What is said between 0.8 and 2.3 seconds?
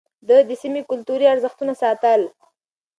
کلتوري ارزښتونه ساتل.